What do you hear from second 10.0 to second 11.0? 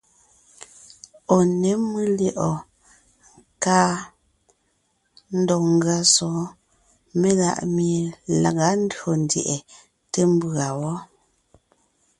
té mbʉ̀a wɔ́.